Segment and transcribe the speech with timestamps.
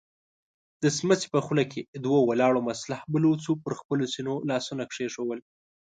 [0.81, 5.39] د سمڅې په خوله کې دوو ولاړو مسلح بلوڅو پر خپلو سينو لاسونه کېښودل.